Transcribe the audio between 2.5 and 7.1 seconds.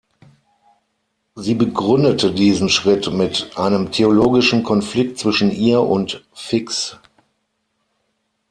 Schritt mit einem theologischen Konflikt zwischen ihr und Fix.